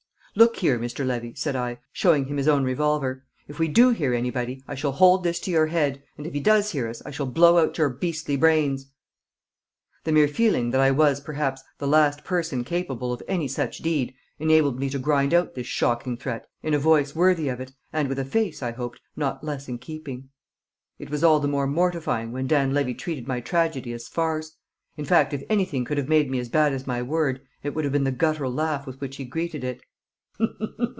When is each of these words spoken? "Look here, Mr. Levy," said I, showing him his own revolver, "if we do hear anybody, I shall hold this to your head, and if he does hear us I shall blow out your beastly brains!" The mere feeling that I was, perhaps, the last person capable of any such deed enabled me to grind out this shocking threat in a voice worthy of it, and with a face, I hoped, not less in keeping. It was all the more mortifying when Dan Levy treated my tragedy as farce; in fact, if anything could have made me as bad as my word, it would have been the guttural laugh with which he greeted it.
"Look 0.33 0.55
here, 0.59 0.79
Mr. 0.79 1.05
Levy," 1.05 1.33
said 1.35 1.57
I, 1.57 1.79
showing 1.91 2.23
him 2.27 2.37
his 2.37 2.47
own 2.47 2.63
revolver, 2.63 3.25
"if 3.49 3.59
we 3.59 3.67
do 3.67 3.89
hear 3.89 4.13
anybody, 4.13 4.63
I 4.65 4.75
shall 4.75 4.93
hold 4.93 5.25
this 5.25 5.41
to 5.41 5.51
your 5.51 5.65
head, 5.67 6.01
and 6.17 6.25
if 6.25 6.31
he 6.33 6.39
does 6.39 6.71
hear 6.71 6.87
us 6.87 7.01
I 7.05 7.11
shall 7.11 7.25
blow 7.25 7.57
out 7.57 7.77
your 7.77 7.89
beastly 7.89 8.37
brains!" 8.37 8.89
The 10.05 10.13
mere 10.13 10.29
feeling 10.29 10.69
that 10.71 10.79
I 10.79 10.89
was, 10.89 11.19
perhaps, 11.19 11.61
the 11.79 11.85
last 11.87 12.23
person 12.23 12.63
capable 12.63 13.11
of 13.11 13.21
any 13.27 13.49
such 13.49 13.79
deed 13.79 14.13
enabled 14.39 14.79
me 14.79 14.89
to 14.91 14.97
grind 14.99 15.33
out 15.33 15.53
this 15.53 15.67
shocking 15.67 16.15
threat 16.15 16.47
in 16.63 16.73
a 16.73 16.79
voice 16.79 17.13
worthy 17.13 17.49
of 17.49 17.59
it, 17.59 17.73
and 17.91 18.07
with 18.07 18.17
a 18.17 18.23
face, 18.23 18.63
I 18.63 18.71
hoped, 18.71 19.01
not 19.17 19.43
less 19.43 19.67
in 19.67 19.79
keeping. 19.79 20.29
It 20.97 21.09
was 21.09 21.25
all 21.25 21.41
the 21.41 21.49
more 21.49 21.67
mortifying 21.67 22.31
when 22.31 22.47
Dan 22.47 22.73
Levy 22.73 22.93
treated 22.93 23.27
my 23.27 23.41
tragedy 23.41 23.91
as 23.91 24.07
farce; 24.07 24.55
in 24.95 25.03
fact, 25.03 25.33
if 25.33 25.43
anything 25.49 25.83
could 25.83 25.97
have 25.97 26.07
made 26.07 26.31
me 26.31 26.39
as 26.39 26.47
bad 26.47 26.71
as 26.71 26.87
my 26.87 27.01
word, 27.01 27.41
it 27.63 27.75
would 27.75 27.83
have 27.83 27.91
been 27.91 28.05
the 28.05 28.11
guttural 28.13 28.53
laugh 28.53 28.87
with 28.87 29.01
which 29.01 29.17
he 29.17 29.25
greeted 29.25 29.65
it. 29.65 29.81